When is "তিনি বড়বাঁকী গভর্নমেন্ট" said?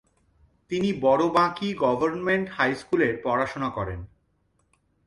0.71-2.47